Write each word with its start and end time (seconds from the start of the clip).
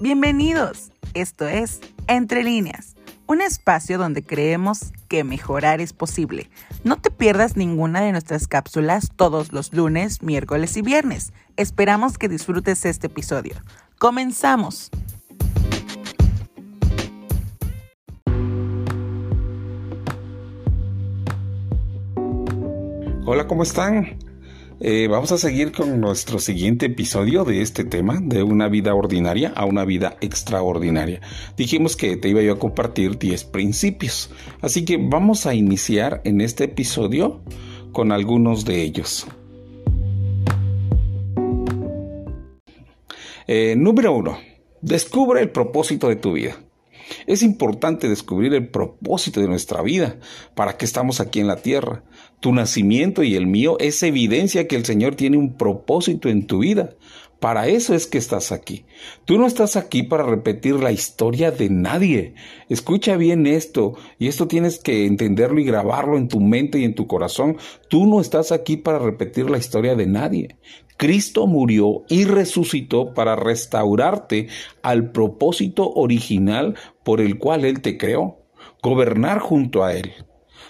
Bienvenidos. 0.00 0.90
Esto 1.14 1.46
es 1.46 1.80
Entre 2.08 2.42
líneas, 2.42 2.96
un 3.28 3.40
espacio 3.40 3.96
donde 3.96 4.24
creemos 4.24 4.92
que 5.08 5.22
mejorar 5.22 5.80
es 5.80 5.92
posible. 5.92 6.50
No 6.82 6.96
te 6.96 7.12
pierdas 7.12 7.56
ninguna 7.56 8.00
de 8.00 8.10
nuestras 8.10 8.48
cápsulas 8.48 9.12
todos 9.14 9.52
los 9.52 9.72
lunes, 9.72 10.20
miércoles 10.20 10.76
y 10.76 10.82
viernes. 10.82 11.32
Esperamos 11.56 12.18
que 12.18 12.28
disfrutes 12.28 12.84
este 12.84 13.06
episodio. 13.06 13.54
Comenzamos. 13.98 14.90
Hola, 23.24 23.46
¿cómo 23.46 23.62
están? 23.62 24.18
Eh, 24.80 25.06
vamos 25.08 25.30
a 25.30 25.38
seguir 25.38 25.70
con 25.70 26.00
nuestro 26.00 26.40
siguiente 26.40 26.86
episodio 26.86 27.44
de 27.44 27.62
este 27.62 27.84
tema, 27.84 28.18
de 28.20 28.42
una 28.42 28.68
vida 28.68 28.92
ordinaria 28.94 29.52
a 29.54 29.64
una 29.66 29.84
vida 29.84 30.16
extraordinaria. 30.20 31.20
Dijimos 31.56 31.96
que 31.96 32.16
te 32.16 32.28
iba 32.28 32.42
yo 32.42 32.54
a 32.54 32.58
compartir 32.58 33.16
10 33.16 33.44
principios, 33.44 34.30
así 34.60 34.84
que 34.84 34.96
vamos 34.96 35.46
a 35.46 35.54
iniciar 35.54 36.22
en 36.24 36.40
este 36.40 36.64
episodio 36.64 37.40
con 37.92 38.10
algunos 38.10 38.64
de 38.64 38.82
ellos. 38.82 39.26
Eh, 43.46 43.76
número 43.76 44.12
1. 44.12 44.38
Descubre 44.80 45.40
el 45.40 45.50
propósito 45.50 46.08
de 46.08 46.16
tu 46.16 46.32
vida. 46.32 46.56
Es 47.26 47.42
importante 47.42 48.08
descubrir 48.08 48.54
el 48.54 48.68
propósito 48.68 49.40
de 49.40 49.48
nuestra 49.48 49.82
vida, 49.82 50.16
para 50.54 50.76
qué 50.76 50.84
estamos 50.84 51.20
aquí 51.20 51.40
en 51.40 51.46
la 51.46 51.56
tierra. 51.56 52.02
Tu 52.40 52.52
nacimiento 52.52 53.22
y 53.22 53.34
el 53.36 53.46
mío 53.46 53.76
es 53.80 54.02
evidencia 54.02 54.68
que 54.68 54.76
el 54.76 54.84
Señor 54.84 55.14
tiene 55.14 55.36
un 55.36 55.56
propósito 55.56 56.28
en 56.28 56.46
tu 56.46 56.58
vida. 56.58 56.90
Para 57.44 57.66
eso 57.66 57.94
es 57.94 58.06
que 58.06 58.16
estás 58.16 58.52
aquí. 58.52 58.86
Tú 59.26 59.36
no 59.36 59.46
estás 59.46 59.76
aquí 59.76 60.02
para 60.02 60.22
repetir 60.22 60.76
la 60.76 60.92
historia 60.92 61.50
de 61.50 61.68
nadie. 61.68 62.32
Escucha 62.70 63.18
bien 63.18 63.46
esto, 63.46 63.98
y 64.18 64.28
esto 64.28 64.48
tienes 64.48 64.78
que 64.78 65.04
entenderlo 65.04 65.60
y 65.60 65.64
grabarlo 65.64 66.16
en 66.16 66.28
tu 66.28 66.40
mente 66.40 66.78
y 66.78 66.84
en 66.84 66.94
tu 66.94 67.06
corazón. 67.06 67.58
Tú 67.90 68.06
no 68.06 68.22
estás 68.22 68.50
aquí 68.50 68.78
para 68.78 68.98
repetir 68.98 69.50
la 69.50 69.58
historia 69.58 69.94
de 69.94 70.06
nadie. 70.06 70.56
Cristo 70.96 71.46
murió 71.46 72.04
y 72.08 72.24
resucitó 72.24 73.12
para 73.12 73.36
restaurarte 73.36 74.48
al 74.80 75.12
propósito 75.12 75.92
original 75.92 76.76
por 77.02 77.20
el 77.20 77.36
cual 77.36 77.66
Él 77.66 77.82
te 77.82 77.98
creó, 77.98 78.38
gobernar 78.82 79.38
junto 79.40 79.84
a 79.84 79.92
Él. 79.92 80.14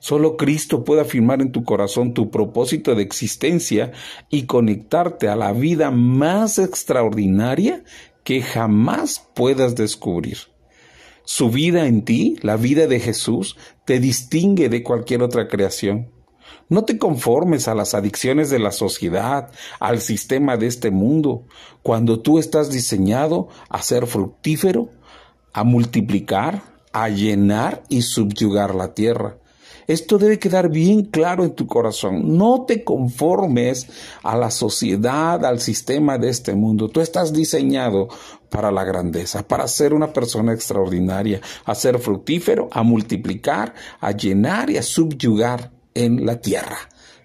Solo 0.00 0.36
Cristo 0.36 0.84
puede 0.84 1.02
afirmar 1.02 1.42
en 1.42 1.52
tu 1.52 1.64
corazón 1.64 2.14
tu 2.14 2.30
propósito 2.30 2.94
de 2.94 3.02
existencia 3.02 3.92
y 4.30 4.44
conectarte 4.44 5.28
a 5.28 5.36
la 5.36 5.52
vida 5.52 5.90
más 5.90 6.58
extraordinaria 6.58 7.84
que 8.24 8.42
jamás 8.42 9.26
puedas 9.34 9.74
descubrir. 9.74 10.38
Su 11.24 11.50
vida 11.50 11.86
en 11.86 12.04
ti, 12.04 12.36
la 12.42 12.56
vida 12.56 12.86
de 12.86 13.00
Jesús, 13.00 13.56
te 13.84 14.00
distingue 14.00 14.68
de 14.68 14.82
cualquier 14.82 15.22
otra 15.22 15.48
creación. 15.48 16.10
No 16.68 16.84
te 16.84 16.98
conformes 16.98 17.68
a 17.68 17.74
las 17.74 17.94
adicciones 17.94 18.50
de 18.50 18.58
la 18.58 18.72
sociedad, 18.72 19.50
al 19.80 20.00
sistema 20.00 20.56
de 20.56 20.66
este 20.66 20.90
mundo, 20.90 21.44
cuando 21.82 22.20
tú 22.20 22.38
estás 22.38 22.70
diseñado 22.70 23.48
a 23.70 23.82
ser 23.82 24.06
fructífero, 24.06 24.90
a 25.52 25.64
multiplicar, 25.64 26.62
a 26.92 27.08
llenar 27.08 27.82
y 27.88 28.02
subyugar 28.02 28.74
la 28.74 28.94
tierra. 28.94 29.37
Esto 29.88 30.18
debe 30.18 30.38
quedar 30.38 30.68
bien 30.68 31.06
claro 31.06 31.44
en 31.44 31.54
tu 31.54 31.66
corazón. 31.66 32.36
No 32.36 32.66
te 32.66 32.84
conformes 32.84 33.88
a 34.22 34.36
la 34.36 34.50
sociedad, 34.50 35.42
al 35.46 35.60
sistema 35.60 36.18
de 36.18 36.28
este 36.28 36.54
mundo. 36.54 36.90
Tú 36.90 37.00
estás 37.00 37.32
diseñado 37.32 38.08
para 38.50 38.70
la 38.70 38.84
grandeza, 38.84 39.48
para 39.48 39.66
ser 39.66 39.94
una 39.94 40.12
persona 40.12 40.52
extraordinaria, 40.52 41.40
a 41.64 41.74
ser 41.74 41.98
fructífero, 41.98 42.68
a 42.70 42.82
multiplicar, 42.82 43.72
a 43.98 44.12
llenar 44.12 44.68
y 44.68 44.76
a 44.76 44.82
subyugar 44.82 45.72
en 45.94 46.26
la 46.26 46.38
tierra. 46.38 46.78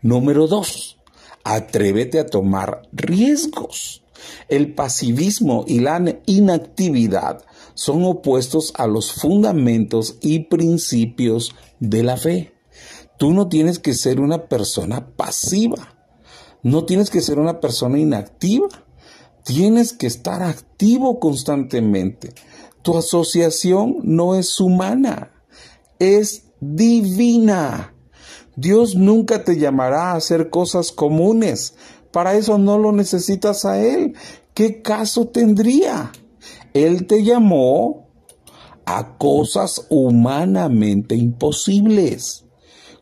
Número 0.00 0.46
dos, 0.46 0.98
atrévete 1.44 2.20
a 2.20 2.26
tomar 2.26 2.88
riesgos. 2.90 4.02
El 4.48 4.74
pasivismo 4.74 5.64
y 5.66 5.80
la 5.80 6.02
inactividad 6.26 7.44
son 7.74 8.04
opuestos 8.04 8.72
a 8.76 8.86
los 8.86 9.12
fundamentos 9.12 10.16
y 10.20 10.40
principios 10.40 11.54
de 11.80 12.02
la 12.02 12.16
fe. 12.16 12.54
Tú 13.18 13.32
no 13.32 13.48
tienes 13.48 13.78
que 13.78 13.94
ser 13.94 14.20
una 14.20 14.48
persona 14.48 15.14
pasiva, 15.16 15.96
no 16.62 16.84
tienes 16.84 17.10
que 17.10 17.20
ser 17.20 17.38
una 17.38 17.60
persona 17.60 17.98
inactiva, 17.98 18.68
tienes 19.44 19.92
que 19.92 20.06
estar 20.06 20.42
activo 20.42 21.20
constantemente. 21.20 22.34
Tu 22.82 22.96
asociación 22.96 23.98
no 24.02 24.34
es 24.34 24.60
humana, 24.60 25.32
es 25.98 26.44
divina. 26.60 27.94
Dios 28.56 28.96
nunca 28.96 29.44
te 29.44 29.58
llamará 29.58 30.12
a 30.12 30.16
hacer 30.16 30.50
cosas 30.50 30.92
comunes. 30.92 31.74
Para 32.16 32.34
eso 32.34 32.56
no 32.56 32.78
lo 32.78 32.92
necesitas 32.92 33.66
a 33.66 33.78
Él. 33.78 34.14
¿Qué 34.54 34.80
caso 34.80 35.26
tendría? 35.26 36.12
Él 36.72 37.06
te 37.06 37.22
llamó 37.22 38.08
a 38.86 39.18
cosas 39.18 39.86
humanamente 39.90 41.14
imposibles. 41.14 42.46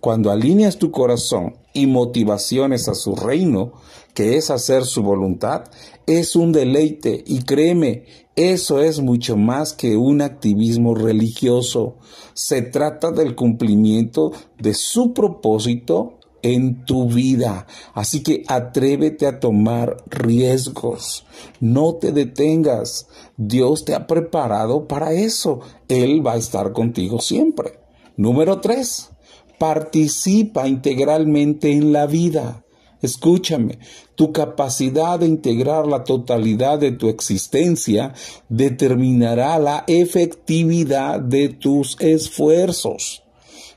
Cuando 0.00 0.30
alineas 0.30 0.78
tu 0.78 0.90
corazón 0.90 1.58
y 1.74 1.86
motivaciones 1.88 2.88
a 2.88 2.94
su 2.94 3.14
reino, 3.14 3.74
que 4.14 4.38
es 4.38 4.50
hacer 4.50 4.86
su 4.86 5.02
voluntad, 5.02 5.64
es 6.06 6.34
un 6.34 6.50
deleite 6.50 7.22
y 7.26 7.42
créeme, 7.42 8.04
eso 8.34 8.80
es 8.80 9.00
mucho 9.00 9.36
más 9.36 9.74
que 9.74 9.98
un 9.98 10.22
activismo 10.22 10.94
religioso. 10.94 11.98
Se 12.32 12.62
trata 12.62 13.10
del 13.10 13.34
cumplimiento 13.34 14.32
de 14.58 14.72
su 14.72 15.12
propósito 15.12 16.18
en 16.42 16.84
tu 16.84 17.08
vida. 17.08 17.66
Así 17.94 18.22
que 18.22 18.44
atrévete 18.46 19.26
a 19.26 19.40
tomar 19.40 19.96
riesgos. 20.06 21.24
No 21.60 21.94
te 21.94 22.12
detengas. 22.12 23.08
Dios 23.36 23.84
te 23.84 23.94
ha 23.94 24.06
preparado 24.06 24.86
para 24.86 25.12
eso. 25.12 25.60
Él 25.88 26.26
va 26.26 26.32
a 26.32 26.38
estar 26.38 26.72
contigo 26.72 27.20
siempre. 27.20 27.80
Número 28.16 28.60
tres, 28.60 29.10
participa 29.58 30.68
integralmente 30.68 31.72
en 31.72 31.92
la 31.92 32.06
vida. 32.06 32.64
Escúchame, 33.00 33.80
tu 34.14 34.32
capacidad 34.32 35.18
de 35.18 35.26
integrar 35.26 35.88
la 35.88 36.04
totalidad 36.04 36.78
de 36.78 36.92
tu 36.92 37.08
existencia 37.08 38.14
determinará 38.48 39.58
la 39.58 39.82
efectividad 39.88 41.18
de 41.18 41.48
tus 41.48 42.00
esfuerzos. 42.00 43.24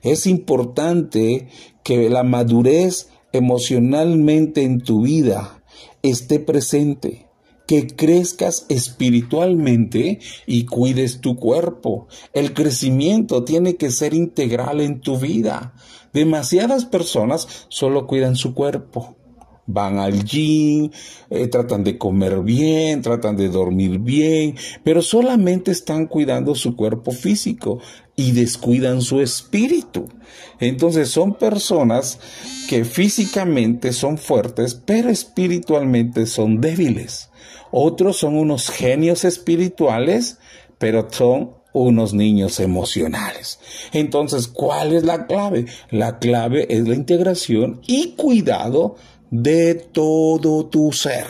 Es 0.04 0.28
importante 0.28 1.48
que 1.86 2.10
la 2.10 2.24
madurez 2.24 3.10
emocionalmente 3.32 4.64
en 4.64 4.82
tu 4.82 5.04
vida 5.04 5.64
esté 6.02 6.40
presente, 6.40 7.28
que 7.68 7.86
crezcas 7.86 8.66
espiritualmente 8.70 10.20
y 10.48 10.66
cuides 10.66 11.22
tu 11.22 11.36
cuerpo. 11.36 12.08
El 12.34 12.56
crecimiento 12.56 13.44
tiene 13.44 13.76
que 13.76 13.92
ser 13.92 14.16
integral 14.16 14.82
en 14.82 15.00
tu 15.00 15.20
vida. 15.20 15.76
Demasiadas 16.12 16.86
personas 16.86 17.68
solo 17.70 18.08
cuidan 18.08 18.36
su 18.36 18.56
cuerpo 18.56 19.16
van 19.68 19.98
al 19.98 20.24
gym, 20.24 20.92
eh, 21.30 21.48
tratan 21.48 21.84
de 21.84 21.98
comer 21.98 22.42
bien, 22.42 23.02
tratan 23.02 23.36
de 23.36 23.50
dormir 23.50 24.00
bien, 24.00 24.56
pero 24.84 25.02
solamente 25.02 25.72
están 25.72 26.08
cuidando 26.08 26.56
su 26.56 26.76
cuerpo 26.76 27.12
físico 27.12 27.80
y 28.16 28.32
descuidan 28.32 29.02
su 29.02 29.22
espíritu. 29.22 30.08
Entonces 30.60 31.10
son 31.10 31.34
personas 31.34 32.20
que 32.70 32.86
físicamente 32.86 33.92
son 33.94 34.18
fuertes, 34.18 34.76
pero 34.86 35.10
espiritualmente 35.10 36.26
son 36.26 36.62
débiles. 36.62 37.30
Otros 37.72 38.18
son 38.18 38.38
unos 38.38 38.70
genios 38.70 39.26
espirituales, 39.26 40.38
pero 40.78 41.08
son 41.12 41.52
unos 41.74 42.14
niños 42.14 42.62
emocionales. 42.62 43.60
Entonces, 43.92 44.48
¿cuál 44.48 44.94
es 44.94 45.04
la 45.04 45.28
clave? 45.28 45.66
La 45.90 46.20
clave 46.20 46.68
es 46.70 46.88
la 46.88 46.96
integración 46.96 47.82
y 47.86 48.12
cuidado 48.12 48.96
de 49.32 49.76
todo 49.76 50.68
tu 50.68 50.92
ser. 50.92 51.26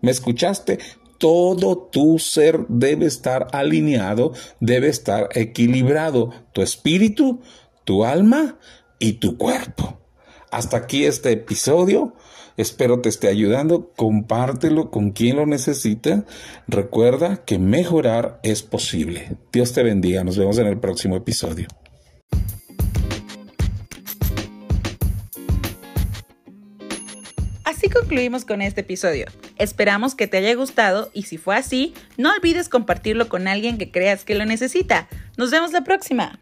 ¿Me 0.00 0.10
escuchaste? 0.10 0.78
Todo 1.18 1.78
tu 1.78 2.18
ser 2.18 2.66
debe 2.68 3.06
estar 3.06 3.48
alineado, 3.52 4.32
debe 4.60 4.88
estar 4.88 5.28
equilibrado. 5.34 6.30
Tu 6.52 6.62
espíritu, 6.62 7.40
tu 7.84 8.04
alma 8.04 8.58
y 8.98 9.14
tu 9.14 9.38
cuerpo. 9.38 9.98
Hasta 10.50 10.76
aquí 10.76 11.04
este 11.04 11.32
episodio. 11.32 12.14
Espero 12.56 13.00
te 13.00 13.08
esté 13.08 13.28
ayudando. 13.28 13.92
Compártelo 13.96 14.90
con 14.90 15.10
quien 15.10 15.36
lo 15.36 15.46
necesita. 15.46 16.24
Recuerda 16.66 17.44
que 17.44 17.58
mejorar 17.58 18.40
es 18.42 18.62
posible. 18.62 19.36
Dios 19.52 19.72
te 19.72 19.82
bendiga. 19.82 20.24
Nos 20.24 20.38
vemos 20.38 20.58
en 20.58 20.66
el 20.66 20.78
próximo 20.78 21.16
episodio. 21.16 21.66
Así 27.66 27.90
concluimos 27.90 28.44
con 28.44 28.62
este 28.62 28.82
episodio. 28.82 29.26
Esperamos 29.58 30.14
que 30.14 30.28
te 30.28 30.36
haya 30.36 30.54
gustado 30.54 31.10
y 31.12 31.24
si 31.24 31.36
fue 31.36 31.56
así, 31.56 31.94
no 32.16 32.32
olvides 32.32 32.68
compartirlo 32.68 33.28
con 33.28 33.48
alguien 33.48 33.76
que 33.76 33.90
creas 33.90 34.24
que 34.24 34.36
lo 34.36 34.44
necesita. 34.44 35.08
Nos 35.36 35.50
vemos 35.50 35.72
la 35.72 35.82
próxima. 35.82 36.38